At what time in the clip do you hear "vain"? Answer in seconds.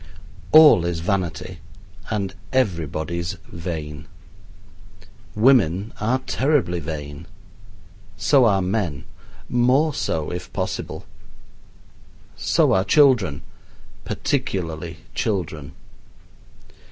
3.51-4.07, 6.79-7.27